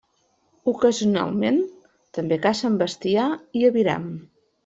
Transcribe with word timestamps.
Ocasionalment 0.71 1.59
també 2.19 2.39
cacen 2.47 2.79
bestiar 2.83 3.27
i 3.61 3.67
aviram. 3.73 4.09